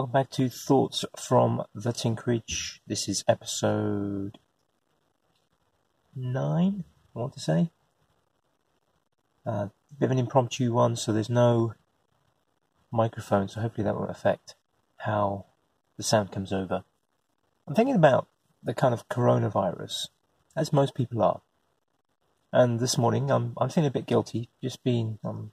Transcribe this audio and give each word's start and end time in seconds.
Welcome 0.00 0.12
back 0.12 0.30
to 0.30 0.48
Thoughts 0.48 1.04
from 1.14 1.62
the 1.74 1.92
Tinkerage. 1.92 2.80
This 2.86 3.06
is 3.06 3.22
episode 3.28 4.38
nine, 6.16 6.84
I 7.14 7.18
want 7.18 7.34
to 7.34 7.40
say. 7.40 7.70
A 9.44 9.50
uh, 9.50 9.68
bit 9.98 10.06
of 10.06 10.12
an 10.12 10.18
impromptu 10.18 10.72
one, 10.72 10.96
so 10.96 11.12
there's 11.12 11.28
no 11.28 11.74
microphone, 12.90 13.48
so 13.48 13.60
hopefully 13.60 13.84
that 13.84 13.94
won't 13.94 14.10
affect 14.10 14.54
how 15.00 15.44
the 15.98 16.02
sound 16.02 16.32
comes 16.32 16.50
over. 16.50 16.82
I'm 17.68 17.74
thinking 17.74 17.94
about 17.94 18.26
the 18.62 18.72
kind 18.72 18.94
of 18.94 19.06
coronavirus, 19.10 20.08
as 20.56 20.72
most 20.72 20.94
people 20.94 21.22
are. 21.22 21.42
And 22.54 22.80
this 22.80 22.96
morning, 22.96 23.30
I'm 23.30 23.52
I'm 23.58 23.68
feeling 23.68 23.88
a 23.88 23.92
bit 23.92 24.06
guilty, 24.06 24.48
just 24.62 24.82
being 24.82 25.18
um 25.22 25.50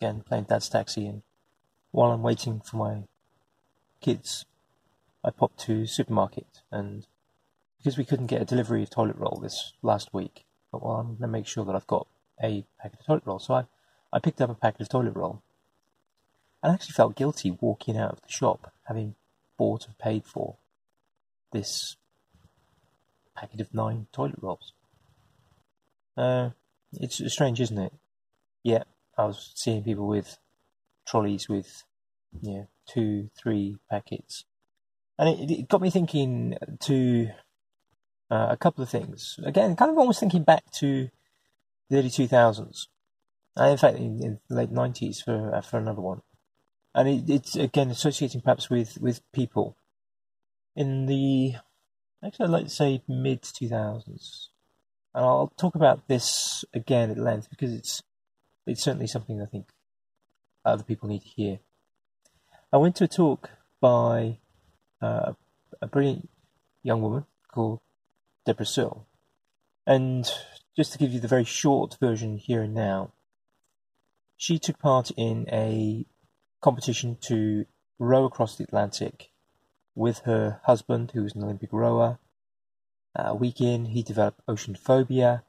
again 0.00 0.24
playing 0.26 0.46
dad's 0.48 0.68
taxi, 0.68 1.06
and 1.06 1.22
while 1.92 2.10
I'm 2.10 2.24
waiting 2.24 2.60
for 2.60 2.78
my 2.78 3.04
kids, 4.06 4.44
I 5.24 5.30
popped 5.30 5.58
to 5.66 5.84
supermarket 5.84 6.62
and 6.70 7.08
because 7.76 7.98
we 7.98 8.04
couldn't 8.04 8.28
get 8.28 8.40
a 8.40 8.44
delivery 8.44 8.84
of 8.84 8.90
toilet 8.90 9.16
roll 9.16 9.40
this 9.42 9.72
last 9.82 10.14
week, 10.14 10.44
but 10.70 10.80
well, 10.80 10.98
I'm 10.98 11.06
going 11.08 11.22
to 11.22 11.26
make 11.26 11.48
sure 11.48 11.64
that 11.64 11.74
I've 11.74 11.88
got 11.88 12.06
a 12.40 12.64
packet 12.80 13.00
of 13.00 13.06
toilet 13.06 13.24
roll. 13.26 13.40
So 13.40 13.54
I, 13.54 13.64
I 14.12 14.20
picked 14.20 14.40
up 14.40 14.48
a 14.48 14.54
packet 14.54 14.82
of 14.82 14.88
toilet 14.90 15.16
roll 15.16 15.42
and 16.62 16.70
I 16.70 16.74
actually 16.74 16.92
felt 16.92 17.16
guilty 17.16 17.50
walking 17.50 17.98
out 17.98 18.12
of 18.12 18.22
the 18.22 18.28
shop 18.28 18.72
having 18.84 19.16
bought 19.58 19.86
and 19.86 19.98
paid 19.98 20.24
for 20.24 20.54
this 21.52 21.96
packet 23.34 23.60
of 23.60 23.74
nine 23.74 24.06
toilet 24.12 24.38
rolls. 24.40 24.72
Uh, 26.16 26.50
it's 26.92 27.20
strange, 27.32 27.60
isn't 27.60 27.78
it? 27.78 27.92
Yeah, 28.62 28.84
I 29.18 29.24
was 29.24 29.50
seeing 29.56 29.82
people 29.82 30.06
with 30.06 30.38
trolleys 31.04 31.48
with 31.48 31.82
yeah, 32.40 32.64
two, 32.88 33.30
three 33.36 33.78
packets. 33.90 34.44
And 35.18 35.28
it, 35.28 35.50
it 35.50 35.68
got 35.68 35.80
me 35.80 35.90
thinking 35.90 36.56
to 36.80 37.28
uh, 38.30 38.48
a 38.50 38.56
couple 38.56 38.82
of 38.82 38.90
things. 38.90 39.38
Again, 39.44 39.76
kind 39.76 39.90
of 39.90 39.98
almost 39.98 40.20
thinking 40.20 40.42
back 40.42 40.70
to 40.78 41.08
the 41.88 41.98
early 41.98 42.10
2000s. 42.10 42.86
And 43.56 43.72
in 43.72 43.78
fact, 43.78 43.96
in, 43.96 44.22
in 44.22 44.40
the 44.48 44.56
late 44.56 44.72
90s 44.72 45.22
for, 45.24 45.54
uh, 45.54 45.60
for 45.62 45.78
another 45.78 46.02
one. 46.02 46.22
And 46.94 47.08
it, 47.08 47.30
it's, 47.30 47.56
again, 47.56 47.90
associating 47.90 48.40
perhaps 48.40 48.68
with, 48.68 48.98
with 49.00 49.20
people. 49.32 49.76
In 50.74 51.06
the, 51.06 51.54
actually, 52.24 52.44
I'd 52.46 52.50
like 52.50 52.64
to 52.64 52.70
say 52.70 53.02
mid 53.08 53.42
2000s. 53.42 54.48
And 55.14 55.24
I'll 55.24 55.52
talk 55.56 55.74
about 55.74 56.08
this 56.08 56.64
again 56.74 57.10
at 57.10 57.18
length 57.18 57.48
because 57.48 57.72
it's, 57.72 58.02
it's 58.66 58.82
certainly 58.82 59.06
something 59.06 59.40
I 59.40 59.46
think 59.46 59.70
other 60.64 60.82
people 60.82 61.08
need 61.08 61.22
to 61.22 61.28
hear. 61.28 61.58
I 62.72 62.78
went 62.78 62.96
to 62.96 63.04
a 63.04 63.08
talk 63.08 63.50
by 63.80 64.38
uh, 65.00 65.32
a 65.80 65.86
brilliant 65.86 66.28
young 66.82 67.00
woman 67.00 67.24
called 67.52 67.80
Debra 68.44 68.66
Searle. 68.66 69.06
And 69.86 70.28
just 70.76 70.92
to 70.92 70.98
give 70.98 71.12
you 71.12 71.20
the 71.20 71.28
very 71.28 71.44
short 71.44 71.96
version 72.00 72.38
here 72.38 72.62
and 72.62 72.74
now, 72.74 73.12
she 74.36 74.58
took 74.58 74.78
part 74.78 75.12
in 75.16 75.46
a 75.50 76.06
competition 76.60 77.16
to 77.22 77.66
row 77.98 78.24
across 78.24 78.56
the 78.56 78.64
Atlantic 78.64 79.30
with 79.94 80.18
her 80.20 80.60
husband, 80.64 81.12
who 81.12 81.22
was 81.22 81.34
an 81.34 81.44
Olympic 81.44 81.72
rower. 81.72 82.18
A 83.14 83.34
week 83.34 83.60
in, 83.60 83.86
he 83.86 84.02
developed 84.02 84.42
ocean 84.48 84.74
phobia. 84.74 85.44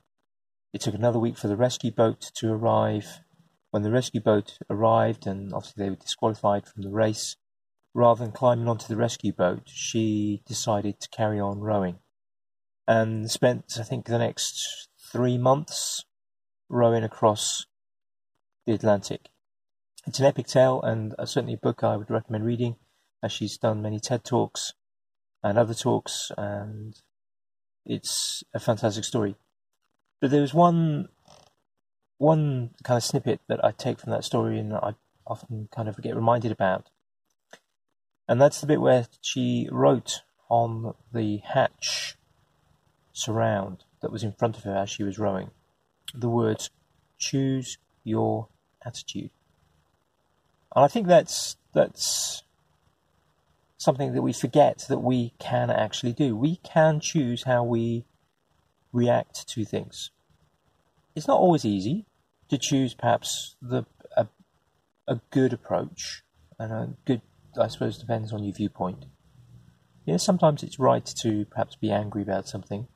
It 0.72 0.82
took 0.82 0.94
another 0.94 1.20
week 1.20 1.38
for 1.38 1.48
the 1.48 1.58
rescue 1.58 1.92
boat 1.92 2.32
to 2.36 2.54
arrive. 2.54 3.22
When 3.72 3.84
the 3.84 3.92
rescue 3.92 4.22
boat 4.22 4.58
arrived, 4.70 5.28
and 5.28 5.54
obviously 5.54 5.84
they 5.84 5.90
were 5.90 5.96
disqualified 5.96 6.68
from 6.68 6.84
the 6.84 6.92
race, 6.92 7.36
rather 7.94 8.24
than 8.24 8.32
climbing 8.32 8.68
onto 8.68 8.88
the 8.88 8.96
rescue 8.96 9.34
boat, 9.34 9.64
she 9.66 10.42
decided 10.46 11.00
to 11.00 11.10
carry 11.10 11.40
on 11.40 11.60
rowing 11.60 12.00
and 12.88 13.30
spent, 13.30 13.78
I 13.80 13.84
think, 13.84 14.06
the 14.06 14.18
next 14.18 14.88
three 15.12 15.38
months 15.38 16.06
rowing 16.70 17.04
across 17.04 17.66
the 18.66 18.74
Atlantic. 18.74 19.30
It's 20.06 20.20
an 20.20 20.26
epic 20.26 20.48
tale 20.48 20.82
and 20.82 21.14
uh, 21.20 21.26
certainly 21.26 21.56
a 21.56 21.58
book 21.58 21.84
I 21.84 21.98
would 21.98 22.10
recommend 22.10 22.46
reading, 22.46 22.78
as 23.22 23.32
she's 23.32 23.58
done 23.58 23.82
many 23.82 24.00
TED 24.00 24.24
Talks 24.24 24.74
and 25.44 25.58
other 25.58 25.74
talks, 25.74 26.32
and 26.38 26.96
it's 27.86 28.44
a 28.54 28.60
fantastic 28.60 29.04
story. 29.04 29.36
But 30.22 30.32
there 30.32 30.42
was 30.42 30.54
one 30.54 31.10
one 32.18 32.72
kind 32.84 32.98
of 32.98 33.04
snippet 33.04 33.42
that 33.48 33.64
I 33.64 33.72
take 33.72 34.00
from 34.00 34.12
that 34.12 34.24
story 34.24 34.60
and 34.60 34.74
I 34.74 34.96
often 35.26 35.70
kind 35.76 35.88
of 35.88 36.02
get 36.02 36.16
reminded 36.16 36.52
about. 36.52 36.90
And 38.28 38.42
that's 38.42 38.60
the 38.60 38.68
bit 38.68 38.82
where 38.82 39.08
she 39.22 39.70
wrote 39.72 40.22
on 40.50 40.94
the 41.14 41.38
hatch 41.38 42.16
surround 43.14 43.84
that 44.02 44.12
was 44.12 44.24
in 44.24 44.34
front 44.34 44.58
of 44.58 44.64
her 44.64 44.76
as 44.76 44.90
she 44.90 45.04
was 45.04 45.18
rowing 45.18 45.52
the 46.14 46.30
words, 46.30 46.70
choose 47.18 47.78
your 48.04 48.48
attitude. 48.86 49.32
And 50.76 50.86
I 50.86 50.88
think 50.88 51.08
that's, 51.08 51.58
that's 51.74 52.44
something 53.78 54.14
that 54.14 54.22
we 54.22 54.34
forget 54.34 54.86
that 54.90 55.00
we 55.00 55.34
can 55.40 55.70
actually 55.70 56.14
do. 56.14 56.36
We 56.36 56.58
can 56.58 57.00
choose 57.00 57.44
how 57.44 57.64
we 57.64 58.06
react 58.92 59.48
to 59.50 59.66
things. 59.66 60.12
It's 61.18 61.28
not 61.28 61.40
always 61.40 61.66
easy 61.66 62.06
to 62.48 62.60
choose 62.60 62.94
perhaps 62.94 63.56
the 63.60 63.88
a, 64.16 64.28
a 65.08 65.20
good 65.32 65.52
approach 65.52 66.22
and 66.60 66.72
a 66.72 66.94
good 67.06 67.22
I 67.60 67.70
suppose 67.70 67.98
depends 67.98 68.32
on 68.32 68.44
your 68.44 68.54
viewpoint. 68.54 69.06
Yeah, 70.06 70.18
sometimes 70.18 70.62
it's 70.62 70.78
right 70.78 71.04
to 71.24 71.46
perhaps 71.46 71.76
be 71.76 71.92
angry 71.92 72.22
about 72.22 72.48
something. 72.48 72.88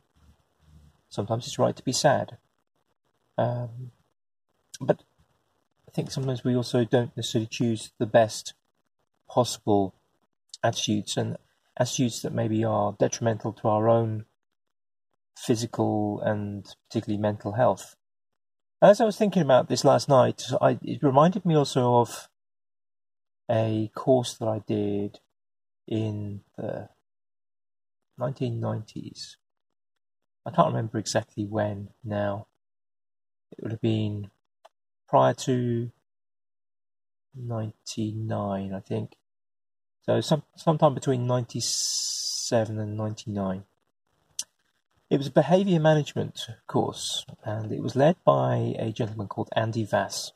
Sometimes 1.10 1.48
it's 1.48 1.58
right 1.58 1.76
to 1.76 1.84
be 1.84 1.92
sad. 1.92 2.38
Um, 3.40 3.90
but 4.80 5.04
I 5.90 5.92
think 5.92 6.12
sometimes 6.12 6.44
we 6.44 6.56
also 6.56 6.86
don't 6.86 7.18
necessarily 7.18 7.50
choose 7.52 7.92
the 7.98 8.06
best 8.06 8.54
possible 9.28 9.96
attitudes 10.64 11.18
and 11.18 11.38
attitudes 11.76 12.22
that 12.22 12.36
maybe 12.36 12.64
are 12.64 12.96
detrimental 13.00 13.52
to 13.54 13.68
our 13.68 13.90
own 13.90 14.26
physical 15.36 16.22
and 16.22 16.68
particularly 16.88 17.20
mental 17.20 17.54
health. 17.54 17.96
As 18.84 19.00
I 19.00 19.06
was 19.06 19.16
thinking 19.16 19.44
about 19.44 19.70
this 19.70 19.86
last 19.86 20.10
night, 20.10 20.42
I, 20.60 20.80
it 20.82 21.04
reminded 21.04 21.46
me 21.46 21.56
also 21.56 21.98
of 21.98 22.30
a 23.48 23.92
course 23.94 24.34
that 24.40 24.48
I 24.48 24.64
did 24.66 25.20
in 25.88 26.42
the 26.58 26.90
1990s. 28.20 29.36
I 30.48 30.50
can't 30.50 30.70
remember 30.70 30.98
exactly 30.98 31.46
when 31.46 31.90
now. 32.04 32.48
It 33.52 33.62
would 33.62 33.72
have 33.72 33.82
been 33.82 34.32
prior 35.08 35.36
to 35.36 35.92
99, 37.36 38.74
I 38.74 38.80
think. 38.80 39.12
So 40.02 40.22
some 40.22 40.42
sometime 40.56 40.96
between 40.96 41.28
97 41.28 42.80
and 42.80 42.98
99. 42.98 43.66
It 45.12 45.18
was 45.18 45.28
a 45.28 45.32
behaviour 45.32 45.82
management 45.82 46.48
course, 46.68 47.26
and 47.44 47.74
it 47.74 47.84
was 47.84 47.98
led 47.98 48.16
by 48.24 48.76
a 48.80 48.94
gentleman 48.94 49.28
called 49.28 49.50
Andy 49.54 49.84
Vass. 49.84 50.32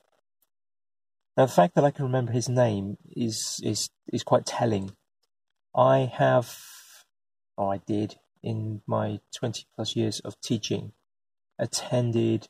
Now, 1.37 1.45
the 1.45 1.51
fact 1.53 1.75
that 1.75 1.85
I 1.85 1.91
can 1.91 2.03
remember 2.03 2.33
his 2.33 2.49
name 2.49 2.97
is 3.09 3.61
is 3.63 3.89
is 4.11 4.23
quite 4.23 4.45
telling. 4.45 4.91
I 5.73 6.11
have, 6.13 6.59
or 7.55 7.73
I 7.73 7.77
did, 7.77 8.17
in 8.43 8.81
my 8.85 9.21
twenty 9.33 9.65
plus 9.77 9.95
years 9.95 10.19
of 10.19 10.41
teaching, 10.41 10.91
attended 11.57 12.49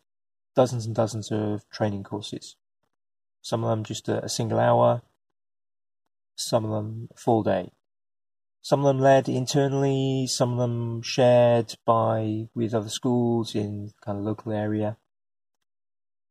dozens 0.56 0.88
and 0.88 0.96
dozens 0.96 1.32
of 1.32 1.70
training 1.70 2.06
courses. 2.06 2.56
Some 3.44 3.64
of 3.64 3.70
them 3.70 3.84
just 3.84 4.10
a, 4.10 4.26
a 4.26 4.30
single 4.30 4.60
hour, 4.60 5.04
some 6.36 6.66
of 6.66 6.72
them 6.72 7.10
full 7.16 7.44
day. 7.44 7.72
Some 8.66 8.80
of 8.80 8.88
them 8.88 8.98
led 8.98 9.30
internally, 9.30 10.26
some 10.26 10.54
of 10.54 10.58
them 10.58 11.04
shared 11.04 11.76
by 11.86 12.48
with 12.56 12.74
other 12.74 12.90
schools 12.90 13.54
in 13.54 13.94
kind 14.04 14.18
of 14.18 14.24
local 14.24 14.52
area. 14.52 14.98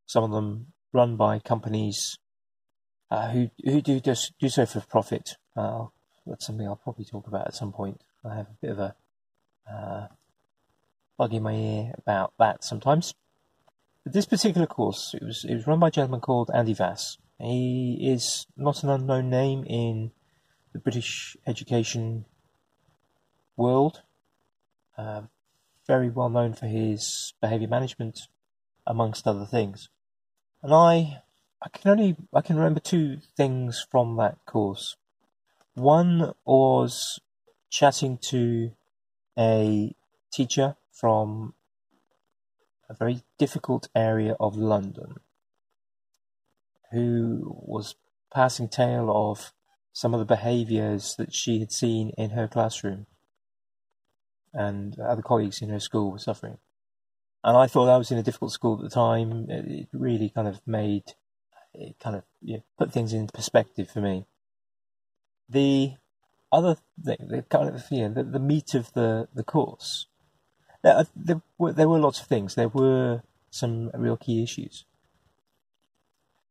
Some 0.06 0.24
of 0.24 0.32
them 0.32 0.72
run 0.92 1.16
by 1.16 1.38
companies 1.38 2.18
uh, 3.08 3.30
who 3.30 3.50
who 3.64 3.80
do 3.80 4.00
just 4.00 4.32
do 4.40 4.48
so 4.48 4.66
for 4.66 4.80
profit. 4.80 5.36
Uh, 5.56 5.84
that's 6.26 6.46
something 6.46 6.66
I'll 6.66 6.74
probably 6.74 7.04
talk 7.04 7.28
about 7.28 7.46
at 7.46 7.54
some 7.54 7.70
point. 7.70 8.02
I 8.24 8.34
have 8.34 8.46
a 8.46 8.56
bit 8.60 8.70
of 8.72 8.78
a 8.80 8.96
uh, 9.72 10.08
bug 11.16 11.34
in 11.34 11.44
my 11.44 11.54
ear 11.54 11.92
about 11.96 12.32
that 12.40 12.64
sometimes. 12.64 13.14
But 14.02 14.12
this 14.12 14.26
particular 14.26 14.66
course, 14.66 15.14
it 15.14 15.22
was 15.22 15.46
it 15.48 15.54
was 15.54 15.68
run 15.68 15.78
by 15.78 15.86
a 15.86 15.92
gentleman 15.92 16.20
called 16.20 16.50
Andy 16.52 16.74
Vass. 16.74 17.16
He 17.38 18.10
is 18.12 18.48
not 18.56 18.82
an 18.82 18.90
unknown 18.90 19.30
name 19.30 19.62
in 19.68 20.10
the 20.74 20.80
British 20.80 21.36
education 21.46 22.26
world. 23.56 24.02
Uh, 24.98 25.22
very 25.86 26.10
well 26.10 26.28
known 26.28 26.52
for 26.52 26.66
his 26.66 27.32
behaviour 27.40 27.68
management, 27.68 28.20
amongst 28.86 29.26
other 29.26 29.46
things. 29.46 29.88
And 30.62 30.72
I, 30.74 31.22
I 31.62 31.68
can 31.70 31.90
only 31.90 32.16
I 32.34 32.40
can 32.40 32.56
remember 32.56 32.80
two 32.80 33.18
things 33.36 33.86
from 33.90 34.16
that 34.16 34.36
course. 34.46 34.96
One 35.74 36.32
was 36.44 37.20
chatting 37.70 38.18
to 38.30 38.72
a 39.38 39.94
teacher 40.32 40.76
from 40.92 41.54
a 42.88 42.94
very 42.94 43.22
difficult 43.38 43.88
area 43.94 44.36
of 44.38 44.56
London 44.56 45.16
who 46.92 47.56
was 47.62 47.96
passing 48.32 48.68
tale 48.68 49.10
of 49.10 49.52
some 49.94 50.12
of 50.12 50.18
the 50.18 50.26
behaviours 50.26 51.14
that 51.16 51.32
she 51.32 51.60
had 51.60 51.70
seen 51.70 52.10
in 52.18 52.30
her 52.30 52.48
classroom 52.48 53.06
and 54.52 54.98
other 54.98 55.22
colleagues 55.22 55.62
in 55.62 55.68
her 55.68 55.78
school 55.78 56.10
were 56.10 56.18
suffering. 56.18 56.58
And 57.44 57.56
I 57.56 57.68
thought 57.68 57.88
I 57.88 57.96
was 57.96 58.10
in 58.10 58.18
a 58.18 58.22
difficult 58.22 58.50
school 58.50 58.76
at 58.76 58.82
the 58.82 58.90
time. 58.90 59.46
It 59.48 59.86
really 59.92 60.30
kind 60.30 60.48
of 60.48 60.60
made, 60.66 61.04
it 61.72 61.96
kind 62.00 62.16
of 62.16 62.24
you 62.42 62.56
know, 62.56 62.62
put 62.76 62.92
things 62.92 63.12
into 63.12 63.32
perspective 63.32 63.88
for 63.88 64.00
me. 64.00 64.26
The 65.48 65.92
other 66.50 66.76
thing, 67.00 67.18
the 67.28 67.42
kind 67.42 67.68
of 67.68 67.88
know, 67.92 68.08
the, 68.08 68.24
the 68.24 68.40
meat 68.40 68.74
of 68.74 68.92
the, 68.94 69.28
the 69.32 69.44
course, 69.44 70.06
there, 70.82 71.06
there, 71.14 71.42
were, 71.56 71.72
there 71.72 71.88
were 71.88 72.00
lots 72.00 72.20
of 72.20 72.26
things. 72.26 72.56
There 72.56 72.68
were 72.68 73.22
some 73.48 73.92
real 73.94 74.16
key 74.16 74.42
issues. 74.42 74.86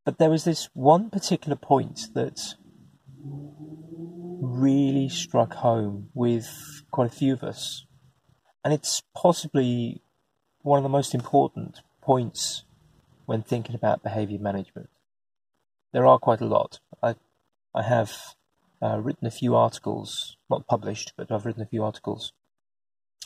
But 0.06 0.18
there 0.18 0.30
was 0.30 0.46
this 0.46 0.70
one 0.74 1.10
particular 1.10 1.58
point 1.58 2.08
that 2.14 2.56
really 3.24 5.10
struck 5.10 5.54
home 5.56 6.10
with 6.14 6.84
quite 6.92 7.12
a 7.12 7.16
few 7.16 7.34
of 7.34 7.44
us. 7.44 7.86
And 8.64 8.74
it's 8.74 9.02
possibly 9.16 10.02
one 10.62 10.78
of 10.78 10.84
the 10.84 10.90
most 10.90 11.14
important 11.14 11.82
points 12.02 12.64
when 13.26 13.42
thinking 13.42 13.76
about 13.76 14.04
behavior 14.04 14.40
management. 14.40 14.90
There 15.92 16.06
are 16.06 16.20
quite 16.20 16.42
a 16.42 16.46
lot. 16.46 16.80
I, 17.02 17.16
I 17.74 17.84
have 17.84 18.12
uh, 18.82 19.00
written 19.00 19.28
a 19.28 19.32
few 19.32 19.56
articles, 19.56 20.38
not 20.50 20.68
published, 20.68 21.14
but 21.16 21.32
I've 21.32 21.46
written 21.46 21.64
a 21.64 21.68
few 21.68 21.84
articles. 21.84 22.34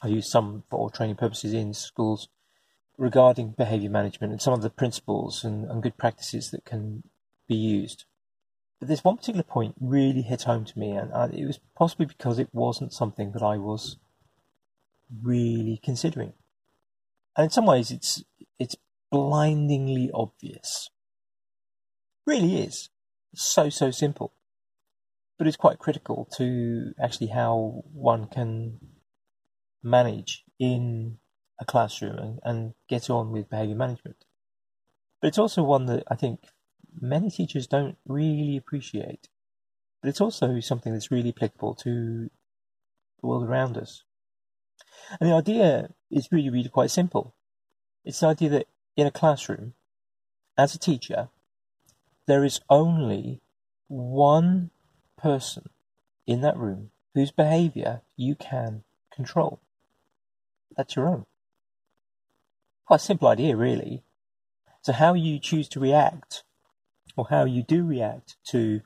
I 0.03 0.07
use 0.07 0.29
some 0.29 0.63
for 0.69 0.91
training 0.91 1.15
purposes 1.15 1.53
in 1.53 1.73
schools 1.73 2.29
regarding 2.97 3.55
behavior 3.57 3.89
management 3.89 4.31
and 4.31 4.41
some 4.41 4.53
of 4.53 4.61
the 4.61 4.69
principles 4.69 5.43
and, 5.43 5.65
and 5.69 5.81
good 5.81 5.97
practices 5.97 6.51
that 6.51 6.65
can 6.65 7.03
be 7.47 7.55
used. 7.55 8.05
But 8.79 8.89
this 8.89 9.03
one 9.03 9.17
particular 9.17 9.43
point 9.43 9.75
really 9.79 10.21
hit 10.21 10.43
home 10.43 10.65
to 10.65 10.79
me, 10.79 10.91
and 10.91 11.11
it 11.33 11.45
was 11.45 11.59
possibly 11.75 12.05
because 12.05 12.37
it 12.37 12.49
wasn't 12.53 12.93
something 12.93 13.31
that 13.31 13.41
I 13.41 13.57
was 13.57 13.97
really 15.23 15.79
considering. 15.83 16.33
And 17.35 17.45
in 17.45 17.49
some 17.49 17.65
ways, 17.65 17.91
it's 17.91 18.23
it's 18.59 18.75
blindingly 19.11 20.11
obvious. 20.13 20.89
It 22.25 22.31
really 22.31 22.61
is. 22.61 22.89
It's 23.33 23.43
so 23.43 23.69
so 23.69 23.89
simple, 23.89 24.33
but 25.37 25.47
it's 25.47 25.57
quite 25.57 25.79
critical 25.79 26.27
to 26.37 26.93
actually 27.01 27.27
how 27.27 27.83
one 27.91 28.27
can 28.27 28.79
manage 29.81 30.43
in 30.59 31.17
a 31.59 31.65
classroom 31.65 32.17
and, 32.17 32.39
and 32.43 32.73
get 32.87 33.09
on 33.09 33.31
with 33.31 33.49
behavior 33.49 33.75
management. 33.75 34.25
But 35.21 35.29
it's 35.29 35.39
also 35.39 35.63
one 35.63 35.87
that 35.87 36.03
I 36.09 36.15
think 36.15 36.41
many 37.01 37.29
teachers 37.29 37.67
don't 37.67 37.97
really 38.07 38.57
appreciate. 38.57 39.29
But 40.01 40.09
it's 40.09 40.21
also 40.21 40.59
something 40.59 40.93
that's 40.93 41.11
really 41.11 41.29
applicable 41.29 41.75
to 41.75 42.29
the 43.19 43.27
world 43.27 43.47
around 43.47 43.77
us. 43.77 44.03
And 45.19 45.29
the 45.29 45.35
idea 45.35 45.89
is 46.11 46.31
really, 46.31 46.49
really 46.49 46.69
quite 46.69 46.91
simple. 46.91 47.33
It's 48.05 48.19
the 48.19 48.27
idea 48.27 48.49
that 48.49 48.67
in 48.95 49.07
a 49.07 49.11
classroom, 49.11 49.73
as 50.57 50.73
a 50.73 50.79
teacher, 50.79 51.29
there 52.25 52.43
is 52.43 52.61
only 52.69 53.41
one 53.87 54.69
person 55.17 55.69
in 56.25 56.41
that 56.41 56.57
room 56.57 56.91
whose 57.13 57.31
behavior 57.31 58.01
you 58.15 58.35
can 58.35 58.83
control. 59.11 59.59
That's 60.75 60.95
your 60.95 61.07
own. 61.07 61.25
Quite 62.85 63.01
a 63.01 63.03
simple 63.03 63.27
idea, 63.27 63.55
really. 63.55 64.03
So, 64.81 64.93
how 64.93 65.13
you 65.13 65.39
choose 65.39 65.67
to 65.69 65.79
react, 65.79 66.43
or 67.17 67.27
how 67.29 67.43
you 67.43 67.63
do 67.63 67.83
react 67.83 68.37
to 68.51 68.81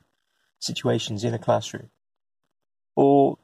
situations 0.60 1.24
in 1.24 1.34
a 1.34 1.40
classroom, 1.40 1.90
or 2.96 3.38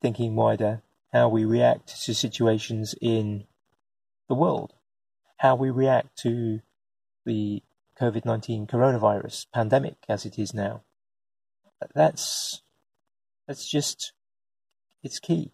thinking 0.00 0.36
wider, 0.36 0.82
how 1.12 1.28
we 1.28 1.44
react 1.44 2.04
to 2.04 2.14
situations 2.14 2.94
in 3.02 3.44
the 4.28 4.34
world, 4.34 4.72
how 5.38 5.54
we 5.54 5.70
react 5.70 6.16
to 6.16 6.60
the 7.24 7.62
COVID 8.00 8.24
19 8.24 8.66
coronavirus 8.66 9.46
pandemic 9.52 9.96
as 10.08 10.24
it 10.24 10.38
is 10.38 10.54
now. 10.54 10.82
That's, 11.94 12.62
that's 13.46 13.68
just, 13.68 14.12
it's 15.02 15.18
key. 15.18 15.52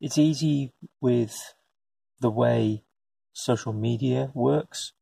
It's 0.00 0.18
easy 0.18 0.72
with 1.00 1.54
the 2.20 2.30
way 2.30 2.84
social 3.32 3.72
media 3.72 4.30
works 4.34 4.92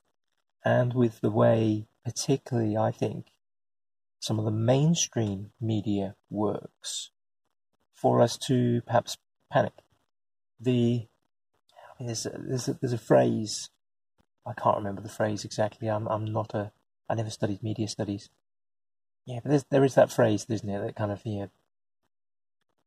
and 0.65 0.95
with 0.95 1.21
the 1.21 1.31
way, 1.31 1.87
particularly, 2.07 2.77
I 2.77 2.93
think, 2.93 3.27
some 4.21 4.39
of 4.39 4.45
the 4.45 4.53
mainstream 4.53 5.51
media 5.61 6.15
works 6.31 7.11
for 7.93 8.21
us 8.21 8.39
to 8.47 8.81
perhaps 8.87 9.19
panic. 9.53 9.73
The 10.61 11.09
there's 11.99 12.27
a, 12.27 12.31
there's 12.31 12.69
a, 12.69 12.75
there's 12.75 12.93
a 12.93 12.99
phrase 12.99 13.71
I 14.47 14.53
can't 14.53 14.77
remember 14.77 15.03
the 15.03 15.09
phrase 15.09 15.45
exactly. 15.45 15.89
I'm 15.89 16.07
I'm 16.07 16.25
not 16.25 16.55
a 16.55 16.71
I 17.09 17.17
never 17.17 17.31
studied 17.31 17.65
media 17.65 17.89
studies. 17.89 18.31
Yeah, 19.27 19.41
but 19.45 19.65
there 19.71 19.85
is 19.85 19.97
that 19.97 20.13
phrase, 20.13 20.47
isn't 20.49 20.69
there? 20.69 20.87
That 20.87 20.95
kind 20.95 21.11
of 21.11 21.27
know, 21.27 21.51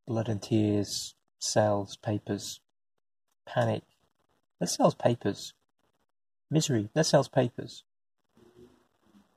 blood 0.07 0.30
and 0.30 0.42
tears, 0.42 1.13
sells 1.39 1.98
papers, 1.98 2.62
panic, 3.45 3.83
that 4.62 4.69
sells 4.69 4.95
papers. 4.95 5.54
Misery. 6.50 6.89
That 6.94 7.06
sells 7.06 7.27
papers. 7.27 7.83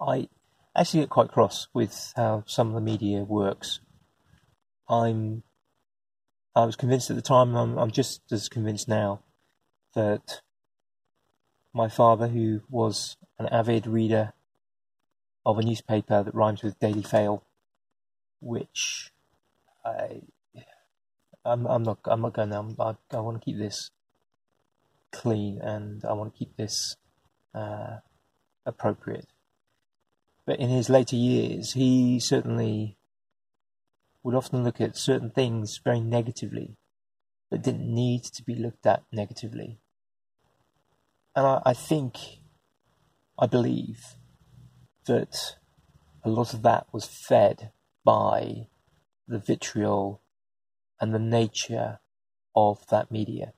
I 0.06 0.28
actually 0.76 1.00
get 1.00 1.10
quite 1.10 1.30
cross 1.30 1.68
with 1.72 2.12
how 2.16 2.44
some 2.46 2.68
of 2.68 2.74
the 2.74 2.80
media 2.80 3.22
works. 3.22 3.80
I'm. 4.88 5.42
I 6.54 6.64
was 6.64 6.76
convinced 6.76 7.08
at 7.08 7.16
the 7.16 7.22
time, 7.22 7.56
I'm, 7.56 7.78
I'm 7.78 7.90
just 7.90 8.20
as 8.30 8.50
convinced 8.50 8.86
now, 8.86 9.22
that 9.94 10.42
my 11.72 11.88
father, 11.88 12.28
who 12.28 12.60
was 12.68 13.16
an 13.38 13.46
avid 13.46 13.86
reader 13.86 14.34
of 15.46 15.58
a 15.58 15.62
newspaper 15.62 16.22
that 16.22 16.34
rhymes 16.34 16.62
with 16.62 16.78
Daily 16.78 17.02
Fail, 17.02 17.42
which 18.40 19.12
I, 19.82 20.20
I'm, 21.44 21.66
I'm 21.66 21.82
not, 21.82 22.00
I'm 22.04 22.20
not 22.20 22.34
going. 22.34 22.50
to 22.50 22.74
I, 22.78 23.16
I 23.16 23.20
want 23.20 23.40
to 23.40 23.44
keep 23.44 23.58
this 23.58 23.90
clean 25.10 25.58
and 25.62 26.04
I 26.04 26.12
want 26.12 26.34
to 26.34 26.38
keep 26.38 26.56
this 26.56 26.96
uh, 27.54 27.96
appropriate. 28.66 29.26
But 30.46 30.58
in 30.58 30.70
his 30.70 30.88
later 30.88 31.16
years, 31.16 31.72
he 31.72 32.18
certainly 32.18 32.96
would 34.22 34.34
often 34.34 34.64
look 34.64 34.80
at 34.80 34.96
certain 34.96 35.30
things 35.30 35.80
very 35.82 36.00
negatively 36.00 36.76
that 37.50 37.62
didn't 37.62 37.92
need 37.92 38.24
to 38.24 38.42
be 38.42 38.54
looked 38.54 38.86
at 38.86 39.02
negatively. 39.12 39.78
And 41.34 41.46
I, 41.46 41.62
I 41.66 41.72
think, 41.74 42.16
I 43.38 43.46
believe, 43.46 44.16
that 45.06 45.56
a 46.24 46.30
lot 46.30 46.54
of 46.54 46.62
that 46.62 46.86
was 46.92 47.04
fed 47.04 47.72
by 48.04 48.68
the 49.26 49.38
vitriol 49.38 50.22
and 51.00 51.14
the 51.14 51.18
nature 51.18 52.00
of 52.54 52.86
that 52.90 53.10
media. 53.10 53.52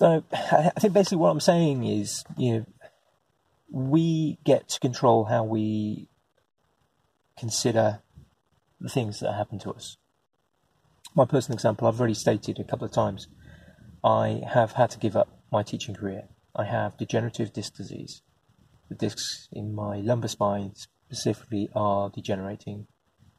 So 0.00 0.24
I 0.32 0.70
think 0.78 0.92
basically 0.92 1.18
what 1.18 1.30
I'm 1.30 1.40
saying 1.40 1.84
is, 1.84 2.24
you 2.36 2.52
know, 2.52 2.66
we 3.74 4.38
get 4.44 4.68
to 4.68 4.78
control 4.78 5.24
how 5.24 5.42
we 5.42 6.08
consider 7.36 8.00
the 8.80 8.88
things 8.88 9.18
that 9.18 9.32
happen 9.32 9.58
to 9.58 9.70
us. 9.72 9.96
My 11.16 11.24
personal 11.24 11.56
example, 11.56 11.88
I've 11.88 11.98
already 11.98 12.14
stated 12.14 12.60
a 12.60 12.64
couple 12.64 12.86
of 12.86 12.92
times, 12.92 13.26
I 14.04 14.42
have 14.48 14.72
had 14.72 14.90
to 14.90 14.98
give 15.00 15.16
up 15.16 15.40
my 15.50 15.64
teaching 15.64 15.92
career. 15.92 16.28
I 16.54 16.66
have 16.66 16.96
degenerative 16.96 17.52
disc 17.52 17.74
disease. 17.74 18.22
The 18.90 18.94
discs 18.94 19.48
in 19.50 19.74
my 19.74 19.96
lumbar 19.96 20.28
spine 20.28 20.74
specifically 20.76 21.68
are 21.74 22.10
degenerating, 22.10 22.86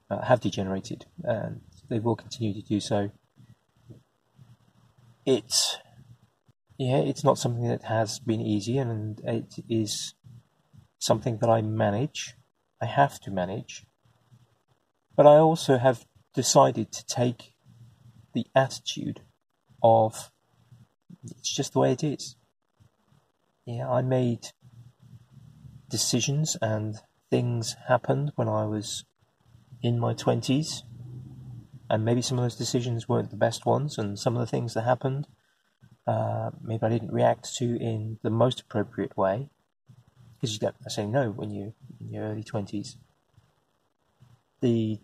uh, 0.10 0.25
have 0.25 0.42
degenerated, 0.42 1.06
and 1.24 1.62
they 1.88 2.00
will 2.00 2.18
continue 2.18 2.54
to 2.54 2.68
do 2.68 2.82
so. 2.82 3.12
It's 5.25 5.77
yeah, 6.77 6.98
it's 6.98 7.24
not 7.24 7.38
something 7.38 7.70
that 7.70 7.84
has 7.84 8.20
been 8.20 8.42
easy, 8.42 8.77
and 8.77 9.22
it 9.24 9.63
is 9.70 10.13
something 11.05 11.38
that 11.38 11.50
I 11.50 11.62
manage. 11.62 12.35
I 12.81 12.85
have 12.85 13.19
to 13.21 13.31
manage. 13.31 13.85
But 15.15 15.25
I 15.25 15.38
also 15.38 15.77
have 15.77 16.05
decided 16.33 16.91
to 16.91 17.05
take 17.05 17.53
the 18.33 18.45
attitude 18.55 19.21
of 19.81 20.31
it's 21.24 21.55
just 21.55 21.74
the 21.74 21.79
way 21.79 21.91
it 21.91 22.03
is. 22.03 22.35
Yeah, 23.65 23.89
I 23.89 24.01
made 24.01 24.47
decisions 25.89 26.57
and 26.62 26.95
things 27.29 27.75
happened 27.88 28.31
when 28.35 28.50
I 28.50 28.65
was 28.65 29.05
in 29.81 30.00
my 30.00 30.13
20s 30.13 30.83
and 31.89 32.03
maybe 32.03 32.21
some 32.21 32.38
of 32.38 32.43
those 32.43 32.55
decisions 32.55 33.07
weren't 33.07 33.29
the 33.29 33.35
best 33.35 33.65
ones, 33.65 33.97
and 33.97 34.17
some 34.17 34.35
of 34.35 34.39
the 34.39 34.47
things 34.47 34.74
that 34.74 34.83
happened, 34.83 35.27
uh, 36.07 36.51
maybe 36.62 36.83
I 36.83 36.89
didn't 36.89 37.12
react 37.12 37.55
to 37.57 37.75
in 37.75 38.19
the 38.24 38.29
most 38.29 38.62
appropriate 38.62 39.15
way, 39.15 39.50
because 40.46 40.54
you 40.54 40.60
don't 40.60 40.75
necessarily 40.82 41.12
know 41.12 41.32
when 41.32 41.50
you're 41.50 41.74
in 42.00 42.12
your 42.12 42.24
early 42.24 42.44
20s. 42.44 42.98
The 44.62 45.00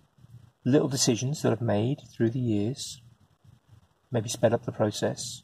little 0.64 0.88
decisions 0.88 1.42
that 1.42 1.52
I've 1.52 1.62
made 1.62 1.98
through 2.16 2.30
the 2.30 2.40
years 2.40 3.02
maybe 4.12 4.30
sped 4.30 4.54
up 4.54 4.66
the 4.66 4.72
process 4.72 5.42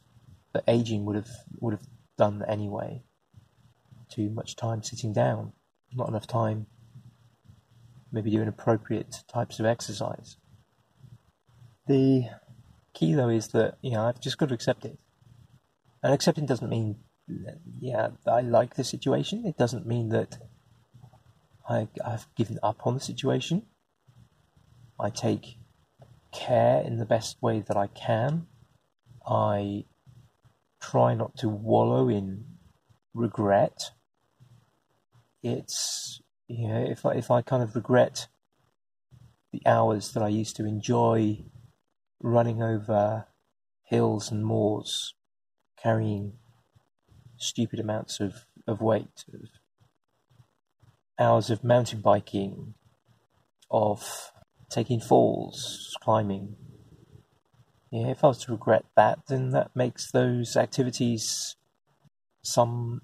that 0.53 0.63
aging 0.67 1.05
would 1.05 1.15
have 1.15 1.29
would 1.59 1.73
have 1.73 1.87
done 2.15 2.43
anyway. 2.47 3.01
Too 4.11 4.29
much 4.29 4.55
time 4.55 4.83
sitting 4.83 5.13
down, 5.13 5.53
not 5.91 6.09
enough 6.09 6.27
time 6.27 6.67
maybe 8.11 8.29
doing 8.29 8.47
appropriate 8.47 9.23
types 9.27 9.59
of 9.59 9.65
exercise. 9.65 10.37
The 11.87 12.29
key 12.93 13.15
though 13.15 13.29
is 13.29 13.47
that, 13.49 13.77
you 13.81 13.91
know, 13.91 14.03
I've 14.03 14.21
just 14.21 14.37
got 14.37 14.49
to 14.49 14.55
accept 14.55 14.85
it. 14.85 14.99
And 16.03 16.13
accepting 16.13 16.45
doesn't 16.45 16.69
mean, 16.69 16.97
yeah, 17.79 18.09
I 18.25 18.41
like 18.41 18.75
the 18.75 18.83
situation. 18.83 19.45
It 19.45 19.57
doesn't 19.57 19.85
mean 19.85 20.09
that 20.09 20.37
I, 21.69 21.87
I've 22.05 22.27
given 22.35 22.59
up 22.63 22.85
on 22.85 22.93
the 22.93 22.99
situation. 22.99 23.63
I 24.99 25.09
take 25.09 25.57
care 26.33 26.81
in 26.81 26.97
the 26.97 27.05
best 27.05 27.41
way 27.41 27.59
that 27.67 27.77
I 27.77 27.87
can. 27.87 28.47
I 29.25 29.85
try 30.81 31.13
not 31.13 31.37
to 31.37 31.49
wallow 31.49 32.09
in 32.09 32.45
regret. 33.13 33.91
It's 35.43 36.21
you 36.47 36.67
know, 36.67 36.85
if 36.89 37.05
I, 37.05 37.11
if 37.13 37.29
I 37.29 37.41
kind 37.41 37.61
of 37.61 37.75
regret 37.75 38.27
the 39.51 39.61
hours 39.65 40.13
that 40.13 40.23
I 40.23 40.29
used 40.29 40.55
to 40.57 40.65
enjoy 40.65 41.43
running 42.21 42.61
over 42.61 43.27
hills 43.83 44.31
and 44.31 44.45
moors, 44.45 45.13
carrying 45.81 46.33
stupid 47.37 47.79
amounts 47.79 48.19
of, 48.19 48.45
of 48.67 48.81
weight, 48.81 49.25
of 49.33 49.49
hours 51.19 51.49
of 51.49 51.63
mountain 51.63 52.01
biking, 52.01 52.73
of 53.71 54.31
taking 54.69 54.99
falls, 54.99 55.95
climbing. 56.01 56.55
Yeah, 57.91 58.07
if 58.07 58.23
I 58.23 58.27
was 58.27 58.39
to 58.39 58.51
regret 58.51 58.85
that, 58.95 59.19
then 59.27 59.51
that 59.51 59.75
makes 59.75 60.11
those 60.11 60.55
activities 60.57 61.55
some 62.41 63.01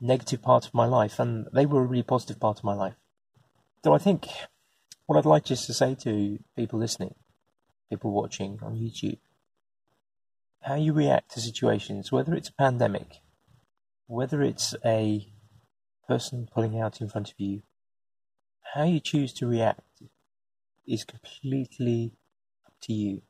negative 0.00 0.42
part 0.42 0.66
of 0.66 0.74
my 0.74 0.86
life, 0.86 1.18
and 1.18 1.46
they 1.52 1.66
were 1.66 1.82
a 1.82 1.86
really 1.86 2.02
positive 2.02 2.40
part 2.40 2.58
of 2.58 2.64
my 2.64 2.74
life. 2.74 2.94
So 3.84 3.94
I 3.94 3.98
think 3.98 4.28
what 5.06 5.18
I'd 5.18 5.26
like 5.26 5.44
just 5.44 5.66
to 5.66 5.74
say 5.74 5.94
to 6.02 6.38
people 6.56 6.78
listening, 6.78 7.14
people 7.88 8.10
watching 8.10 8.58
on 8.62 8.76
YouTube, 8.76 9.18
how 10.62 10.74
you 10.74 10.92
react 10.92 11.32
to 11.32 11.40
situations, 11.40 12.12
whether 12.12 12.34
it's 12.34 12.50
a 12.50 12.54
pandemic, 12.54 13.20
whether 14.10 14.42
it's 14.42 14.74
a 14.84 15.24
person 16.08 16.48
pulling 16.52 16.80
out 16.80 17.00
in 17.00 17.08
front 17.08 17.30
of 17.30 17.38
you, 17.38 17.62
how 18.74 18.82
you 18.82 18.98
choose 18.98 19.32
to 19.32 19.46
react 19.46 20.02
is 20.84 21.04
completely 21.04 22.12
up 22.66 22.72
to 22.82 22.92
you. 22.92 23.22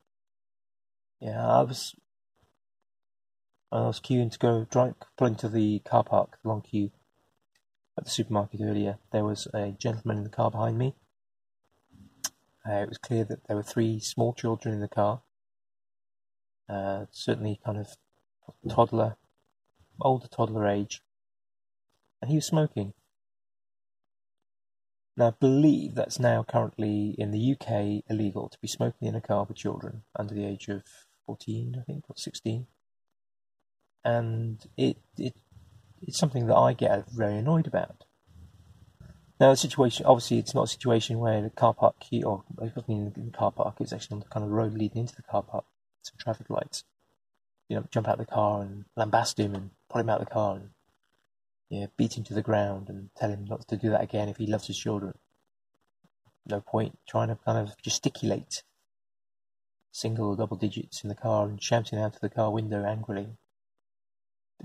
Yeah, 1.20 1.46
I 1.46 1.60
was 1.62 1.94
I 3.70 3.82
was 3.82 4.00
queuing 4.00 4.32
to 4.32 4.38
go 4.38 4.66
drive, 4.70 4.94
pull 5.18 5.28
into 5.28 5.50
the 5.50 5.80
car 5.80 6.02
park, 6.02 6.38
the 6.42 6.48
long 6.48 6.62
queue 6.62 6.90
at 7.98 8.04
the 8.04 8.10
supermarket 8.10 8.62
earlier. 8.62 8.98
There 9.12 9.24
was 9.24 9.46
a 9.52 9.72
gentleman 9.78 10.18
in 10.18 10.24
the 10.24 10.30
car 10.30 10.50
behind 10.50 10.78
me. 10.78 10.94
Uh, 12.66 12.76
it 12.76 12.88
was 12.88 12.98
clear 12.98 13.24
that 13.24 13.46
there 13.46 13.56
were 13.56 13.62
three 13.62 14.00
small 14.00 14.32
children 14.32 14.74
in 14.74 14.80
the 14.80 14.88
car. 14.88 15.20
Uh, 16.70 17.04
certainly 17.10 17.60
kind 17.64 17.78
of 17.78 17.88
toddler, 18.68 19.16
older 20.02 20.28
toddler 20.28 20.66
age. 20.66 21.02
And 22.20 22.30
he 22.30 22.36
was 22.36 22.46
smoking. 22.46 22.92
Now, 25.16 25.28
I 25.28 25.32
believe 25.38 25.94
that's 25.94 26.18
now 26.18 26.42
currently 26.42 27.14
in 27.18 27.30
the 27.30 27.52
UK 27.52 28.04
illegal 28.08 28.48
to 28.48 28.58
be 28.60 28.68
smoking 28.68 29.08
in 29.08 29.14
a 29.14 29.20
car 29.20 29.44
with 29.44 29.56
children 29.56 30.02
under 30.16 30.34
the 30.34 30.44
age 30.46 30.68
of 30.68 30.82
14, 31.26 31.76
I 31.78 31.82
think, 31.84 32.04
or 32.08 32.16
16 32.16 32.66
and 34.04 34.64
it, 34.76 34.96
it 35.18 35.34
it's 36.02 36.18
something 36.18 36.46
that 36.46 36.56
I 36.56 36.72
get 36.72 37.10
very 37.10 37.36
annoyed 37.36 37.66
about. 37.66 38.04
Now, 39.38 39.50
the 39.50 39.56
situation 39.56 40.06
obviously 40.06 40.38
it's 40.38 40.54
not 40.54 40.64
a 40.64 40.68
situation 40.68 41.18
where 41.18 41.42
the 41.42 41.50
car 41.50 41.74
park 41.74 42.00
key 42.00 42.22
or 42.22 42.44
it 42.60 42.72
wasn't 42.76 43.16
in 43.16 43.26
the 43.26 43.36
car 43.36 43.52
park; 43.52 43.76
it's 43.80 43.92
actually 43.92 44.16
on 44.16 44.20
the 44.20 44.26
kind 44.26 44.44
of 44.44 44.50
road 44.50 44.74
leading 44.74 45.02
into 45.02 45.16
the 45.16 45.22
car 45.22 45.42
park. 45.42 45.64
Some 46.02 46.16
traffic 46.18 46.48
lights. 46.48 46.84
You 47.68 47.76
know, 47.76 47.84
jump 47.90 48.08
out 48.08 48.18
of 48.18 48.26
the 48.26 48.32
car 48.32 48.62
and 48.62 48.84
lambast 48.98 49.38
him 49.38 49.54
and 49.54 49.70
pull 49.90 50.00
him 50.00 50.08
out 50.08 50.20
of 50.20 50.28
the 50.28 50.32
car 50.32 50.56
and 50.56 50.70
yeah, 51.68 51.86
beat 51.96 52.16
him 52.16 52.24
to 52.24 52.34
the 52.34 52.42
ground 52.42 52.88
and 52.88 53.10
tell 53.16 53.30
him 53.30 53.44
not 53.44 53.68
to 53.68 53.76
do 53.76 53.90
that 53.90 54.02
again 54.02 54.28
if 54.28 54.38
he 54.38 54.46
loves 54.46 54.66
his 54.66 54.78
children. 54.78 55.14
No 56.46 56.60
point 56.60 56.98
trying 57.08 57.28
to 57.28 57.38
kind 57.44 57.58
of 57.58 57.76
gesticulate 57.82 58.62
single 59.92 60.30
or 60.30 60.36
double 60.36 60.56
digits 60.56 61.02
in 61.02 61.08
the 61.08 61.14
car 61.14 61.46
and 61.46 61.62
shouting 61.62 61.98
out 61.98 62.14
of 62.14 62.20
the 62.20 62.30
car 62.30 62.50
window 62.50 62.84
angrily 62.84 63.36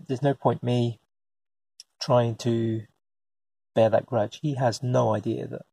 there's 0.08 0.22
no 0.22 0.34
point 0.34 0.64
me 0.64 1.00
trying 2.02 2.36
to 2.36 2.84
bear 3.74 3.90
that 3.90 4.06
grudge. 4.06 4.40
He 4.42 4.56
has 4.56 4.84
no 4.84 5.14
idea 5.14 5.48
that 5.48 5.66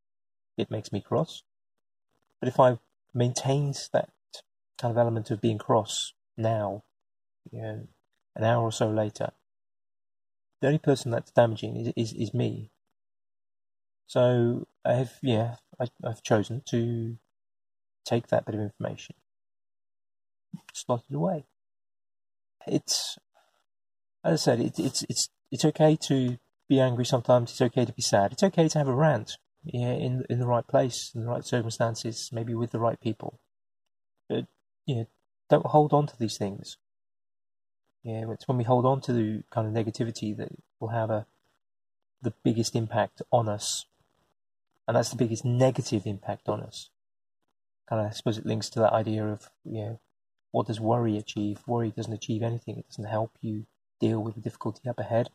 it 0.57 0.71
makes 0.71 0.91
me 0.91 1.01
cross. 1.01 1.43
But 2.39 2.49
if 2.49 2.59
I 2.59 2.79
maintained 3.13 3.77
that 3.91 4.09
kind 4.77 4.91
of 4.91 4.97
element 4.97 5.31
of 5.31 5.41
being 5.41 5.57
cross 5.57 6.13
now, 6.37 6.83
you 7.51 7.61
know, 7.61 7.87
an 8.35 8.43
hour 8.43 8.63
or 8.63 8.71
so 8.71 8.89
later, 8.89 9.31
the 10.63 10.67
only 10.67 10.79
person 10.79 11.11
that's 11.11 11.29
damaging 11.31 11.75
is 11.75 11.91
is, 11.97 12.13
is 12.13 12.33
me. 12.33 12.71
So 14.07 14.65
I 14.85 14.93
have, 14.93 15.11
yeah, 15.21 15.55
I, 15.77 15.87
I've 16.05 16.23
chosen 16.23 16.61
to 16.69 17.17
take 18.05 18.27
that 18.27 18.45
bit 18.45 18.55
of 18.55 18.61
information, 18.61 19.15
slot 20.73 21.03
it 21.09 21.15
away. 21.15 21.47
It's 22.65 23.17
as 24.23 24.33
I 24.33 24.35
said, 24.41 24.61
it, 24.61 24.79
it's 24.79 25.03
it's 25.09 25.27
it's 25.51 25.65
okay 25.65 25.97
to 26.07 26.37
be 26.69 26.79
angry 26.79 27.05
sometimes. 27.05 27.51
It's 27.51 27.61
okay 27.61 27.83
to 27.83 27.91
be 27.91 28.01
sad. 28.01 28.31
It's 28.31 28.43
okay 28.43 28.69
to 28.69 28.77
have 28.77 28.87
a 28.87 28.95
rant. 28.95 29.37
Yeah, 29.65 29.91
in 29.91 30.23
in 30.29 30.39
the 30.39 30.47
right 30.47 30.65
place, 30.65 31.11
in 31.13 31.25
the 31.25 31.27
right 31.27 31.43
circumstances, 31.43 32.29
maybe 32.31 32.55
with 32.55 32.71
the 32.71 32.79
right 32.79 32.99
people. 33.01 33.41
But 34.29 34.45
you 34.85 34.95
know, 34.95 35.05
don't 35.49 35.65
hold 35.65 35.91
on 35.91 36.07
to 36.07 36.17
these 36.17 36.37
things. 36.37 36.77
Yeah, 38.03 38.25
it's 38.31 38.47
when 38.47 38.57
we 38.57 38.65
hold 38.65 38.85
on 38.85 38.99
to 39.01 39.13
the 39.13 39.43
kind 39.49 39.65
of 39.65 39.73
negativity 39.73 40.35
that 40.35 40.49
will 40.79 40.89
have 40.89 41.09
a 41.09 41.25
the 42.21 42.33
biggest 42.43 42.75
impact 42.75 43.21
on 43.31 43.49
us, 43.49 43.85
and 44.87 44.95
that's 44.95 45.09
the 45.09 45.17
biggest 45.17 45.43
negative 45.45 46.05
impact 46.05 46.47
on 46.47 46.61
us. 46.61 46.89
Kind 47.87 48.01
of, 48.01 48.07
I 48.07 48.13
suppose 48.13 48.37
it 48.37 48.45
links 48.45 48.69
to 48.71 48.79
that 48.79 48.93
idea 48.93 49.25
of 49.25 49.49
you 49.65 49.81
know, 49.81 49.99
what 50.51 50.67
does 50.67 50.79
worry 50.79 51.17
achieve? 51.17 51.61
Worry 51.65 51.91
doesn't 51.91 52.13
achieve 52.13 52.43
anything. 52.43 52.77
It 52.77 52.87
doesn't 52.89 53.09
help 53.09 53.31
you 53.41 53.65
deal 53.99 54.21
with 54.21 54.35
the 54.35 54.41
difficulty 54.41 54.89
up 54.89 54.99
ahead. 54.99 55.29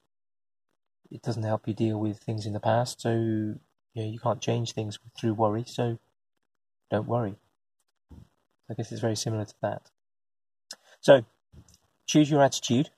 It 1.11 1.23
doesn't 1.23 1.43
help 1.43 1.67
you 1.67 1.75
deal 1.75 1.99
with 1.99 2.19
things 2.19 2.45
in 2.45 2.53
the 2.53 2.61
past, 2.61 3.01
so 3.01 3.13
you 3.13 3.59
know 3.95 4.05
you 4.05 4.19
can't 4.19 4.43
change 4.43 4.73
things 4.73 4.99
through 5.19 5.35
worry. 5.35 5.65
So 5.67 5.99
don't 6.91 7.09
worry. 7.09 7.37
I 8.71 8.75
guess 8.75 8.93
it's 8.93 9.01
very 9.01 9.17
similar 9.17 9.47
to 9.47 9.55
that. 9.63 9.91
So 11.01 11.25
choose 12.09 12.31
your 12.31 12.43
attitude. 12.43 12.91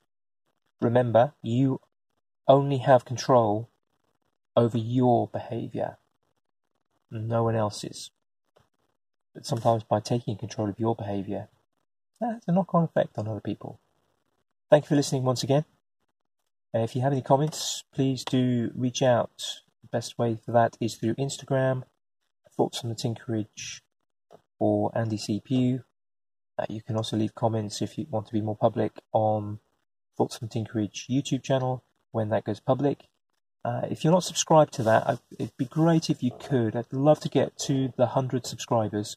Remember, 0.81 1.35
you 1.43 1.81
only 2.49 2.79
have 2.79 3.05
control 3.05 3.69
over 4.57 4.79
your 4.79 5.29
behavior, 5.29 5.99
no 7.11 7.45
one 7.45 7.57
else's. 7.57 8.11
But 9.35 9.45
sometimes 9.45 9.85
by 9.85 10.01
taking 10.01 10.37
control 10.37 10.71
of 10.71 10.81
your 10.81 10.95
behavior, 10.95 11.49
that 12.21 12.35
has 12.35 12.43
a 12.49 12.53
knock 12.53 12.75
on 12.75 12.85
effect 12.85 13.19
on 13.19 13.29
other 13.29 13.41
people. 13.41 13.81
Thank 14.71 14.85
you 14.85 14.89
for 14.89 14.97
listening 14.97 15.25
once 15.25 15.43
again. 15.43 15.65
If 16.73 16.95
you 16.95 17.03
have 17.03 17.13
any 17.13 17.23
comments, 17.23 17.83
please 17.93 18.25
do 18.25 18.71
reach 18.75 19.03
out. 19.03 19.43
The 19.83 19.89
best 19.91 20.19
way 20.19 20.37
for 20.37 20.53
that 20.53 20.77
is 20.81 20.95
through 20.95 21.15
Instagram, 21.17 21.83
Thoughts 22.57 22.85
on 22.85 22.91
the 22.91 22.97
Tinkerage, 22.97 23.81
or 24.59 24.93
Andy 24.95 25.17
CPU. 25.17 25.83
Uh, 26.61 26.67
you 26.69 26.83
can 26.83 26.97
also 26.97 27.17
leave 27.17 27.35
comments 27.35 27.81
if 27.81 27.97
you 27.97 28.07
want 28.11 28.27
to 28.27 28.33
be 28.35 28.43
more 28.43 28.57
public 28.57 28.93
on 29.13 29.61
Thoughts 30.19 30.39
the 30.39 30.47
Tinkerage 30.47 31.09
YouTube 31.09 31.43
channel 31.43 31.85
when 32.13 32.29
that 32.29 32.45
goes 32.45 32.61
public. 32.61 33.05
Uh, 33.65 33.83
if 33.91 34.05
you're 34.05 34.13
not 34.13 34.25
subscribed 34.25 34.75
to 34.75 34.83
that, 34.83 35.21
it'd 35.39 35.57
be 35.57 35.65
great 35.65 36.11
if 36.11 36.23
you 36.23 36.33
could. 36.39 36.77
I'd 36.77 36.93
love 36.93 37.21
to 37.21 37.31
get 37.31 37.57
to 37.61 37.93
the 37.97 38.05
100 38.05 38.45
subscribers 38.45 39.17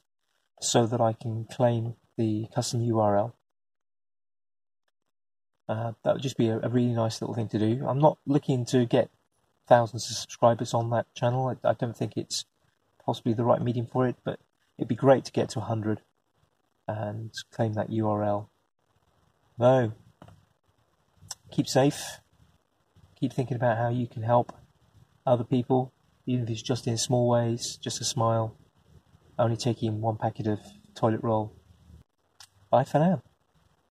so 0.62 0.86
that 0.86 1.02
I 1.02 1.12
can 1.12 1.46
claim 1.52 1.96
the 2.18 2.48
custom 2.56 2.80
URL. 2.80 3.34
Uh, 5.68 5.94
that 6.04 6.14
would 6.14 6.24
just 6.24 6.38
be 6.38 6.48
a, 6.48 6.60
a, 6.60 6.70
really 6.70 6.94
nice 6.94 7.22
little 7.22 7.36
thing 7.36 7.50
to 7.50 7.60
do. 7.60 7.86
I'm 7.88 8.00
not 8.00 8.20
looking 8.26 8.66
to 8.68 8.86
get 8.86 9.10
thousands 9.68 10.10
of 10.10 10.16
subscribers 10.16 10.74
on 10.74 10.90
that 10.92 11.08
channel. 11.16 11.48
I, 11.48 11.70
I, 11.70 11.74
don't 11.74 11.96
think 11.96 12.14
it's 12.16 12.46
possibly 13.06 13.34
the 13.34 13.46
right 13.46 13.62
medium 13.62 13.88
for 13.88 14.08
it, 14.08 14.18
but 14.24 14.40
it'd 14.78 14.90
be 14.90 14.96
great 14.96 15.26
to 15.26 15.32
get 15.32 15.50
to 15.50 15.60
100. 15.60 16.02
And 16.88 17.32
claim 17.52 17.74
that 17.74 17.90
URL. 17.90 18.48
Though, 19.58 19.94
keep 21.52 21.68
safe. 21.68 22.20
Keep 23.20 23.34
thinking 23.34 23.56
about 23.56 23.78
how 23.78 23.90
you 23.90 24.08
can 24.08 24.24
help 24.24 24.54
other 25.26 25.44
people, 25.44 25.94
even 26.26 26.44
if 26.44 26.50
it's 26.50 26.62
just 26.62 26.88
in 26.88 26.98
small 26.98 27.30
ways, 27.30 27.78
just 27.78 28.02
a 28.02 28.06
smile, 28.06 28.58
only 29.40 29.56
taking 29.56 30.02
one 30.02 30.18
packet 30.18 30.48
of 30.48 30.60
toilet 30.96 31.22
roll. 31.24 31.54
Bye 32.70 32.84
for 32.84 33.00
now. 33.00 33.22